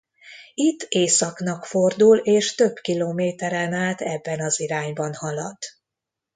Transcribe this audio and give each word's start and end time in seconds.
Itt 0.53 0.81
északnak 0.89 1.65
fordul 1.65 2.17
és 2.17 2.55
több 2.55 2.75
kilométeren 2.75 3.73
át 3.73 4.01
ebben 4.01 4.39
az 4.41 4.59
irányban 4.59 5.13
halad. 5.15 5.57